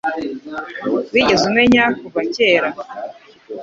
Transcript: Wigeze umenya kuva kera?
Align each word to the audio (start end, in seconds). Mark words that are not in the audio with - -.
Wigeze 1.13 1.43
umenya 1.49 1.83
kuva 1.99 2.21
kera? 2.35 2.69